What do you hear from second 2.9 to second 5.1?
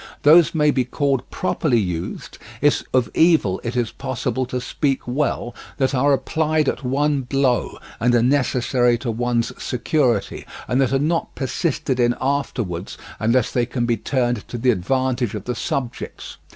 of evil it is possible to speak